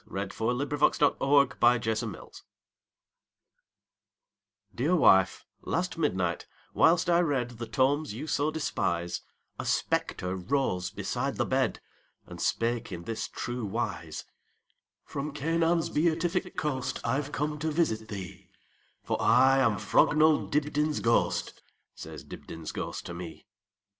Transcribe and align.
1900. 0.07 0.67
By 0.67 0.79
EugeneField 0.79 1.21
1045 1.21 1.79
Dibdin's 1.83 2.11
Ghost 2.17 2.43
DEAR 4.73 4.95
wife, 4.95 5.45
last 5.61 5.95
midnight, 5.95 6.47
whilst 6.73 7.07
I 7.07 7.21
readThe 7.21 7.71
tomes 7.71 8.11
you 8.11 8.25
so 8.25 8.49
despise,A 8.49 9.65
spectre 9.67 10.35
rose 10.35 10.89
beside 10.89 11.35
the 11.35 11.45
bed, 11.45 11.81
And 12.25 12.41
spake 12.41 12.91
in 12.91 13.03
this 13.03 13.27
true 13.27 13.63
wise:"From 13.63 15.33
Canaan's 15.33 15.89
beatific 15.91 16.57
coastI 16.57 17.21
've 17.21 17.31
come 17.31 17.59
to 17.59 17.69
visit 17.69 18.07
thee, 18.07 18.49
For 19.03 19.21
I 19.21 19.59
am 19.59 19.75
Frognall 19.77 20.49
Dibdin's 20.49 20.99
ghost,"Says 21.01 22.23
Dibdin's 22.23 22.71
ghost 22.71 23.05
to 23.05 23.13
me. 23.13 23.45